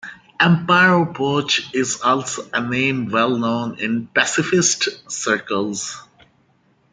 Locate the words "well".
3.11-3.37